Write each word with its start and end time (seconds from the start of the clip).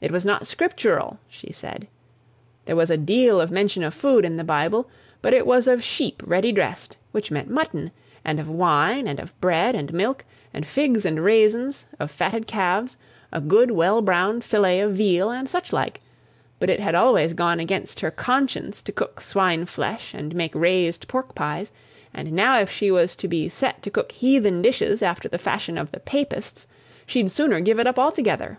It 0.00 0.10
was 0.10 0.24
not 0.24 0.46
scriptural, 0.46 1.18
she 1.28 1.52
said. 1.52 1.86
There 2.64 2.74
was 2.74 2.88
a 2.88 2.96
deal 2.96 3.38
of 3.42 3.50
mention 3.50 3.82
of 3.82 3.92
food 3.92 4.24
in 4.24 4.38
the 4.38 4.42
Bible; 4.42 4.88
but 5.20 5.34
it 5.34 5.46
was 5.46 5.68
of 5.68 5.84
sheep 5.84 6.22
ready 6.24 6.50
dressed, 6.50 6.96
which 7.12 7.30
meant 7.30 7.50
mutton, 7.50 7.90
and 8.24 8.40
of 8.40 8.48
wine, 8.48 9.06
and 9.06 9.20
of 9.20 9.38
bread 9.38 9.74
and 9.74 9.92
milk, 9.92 10.24
and 10.54 10.66
figs 10.66 11.04
and 11.04 11.22
raisins, 11.22 11.84
of 12.00 12.10
fatted 12.10 12.46
calves, 12.46 12.96
a 13.30 13.38
good 13.38 13.70
well 13.70 14.00
browned 14.00 14.44
fillet 14.44 14.80
of 14.80 14.94
veal, 14.94 15.28
and 15.28 15.46
such 15.46 15.74
like; 15.74 16.00
but 16.58 16.70
it 16.70 16.80
had 16.80 16.94
always 16.94 17.34
gone 17.34 17.60
against 17.60 18.00
her 18.00 18.10
conscience 18.10 18.80
to 18.80 18.92
cook 18.92 19.20
swine 19.20 19.66
flesh 19.66 20.14
and 20.14 20.34
make 20.34 20.54
raised 20.54 21.06
pork 21.06 21.34
pies, 21.34 21.70
and 22.14 22.32
now 22.32 22.58
if 22.58 22.70
she 22.70 22.90
was 22.90 23.14
to 23.14 23.28
be 23.28 23.46
set 23.46 23.82
to 23.82 23.90
cook 23.90 24.10
heathen 24.12 24.62
dishes 24.62 25.02
after 25.02 25.28
the 25.28 25.36
fashion 25.36 25.76
of 25.76 25.92
the 25.92 26.00
Papists, 26.00 26.66
she'd 27.04 27.30
sooner 27.30 27.60
give 27.60 27.78
it 27.78 27.86
all 27.86 28.08
up 28.08 28.14
together. 28.14 28.58